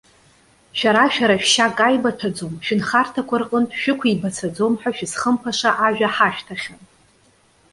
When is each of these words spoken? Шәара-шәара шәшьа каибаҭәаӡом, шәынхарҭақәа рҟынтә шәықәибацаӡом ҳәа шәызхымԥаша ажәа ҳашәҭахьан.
Шәара-шәара 0.77 1.35
шәшьа 1.43 1.67
каибаҭәаӡом, 1.77 2.53
шәынхарҭақәа 2.65 3.35
рҟынтә 3.41 3.75
шәықәибацаӡом 3.81 4.73
ҳәа 4.79 4.91
шәызхымԥаша 4.95 5.71
ажәа 5.85 6.09
ҳашәҭахьан. 6.15 6.81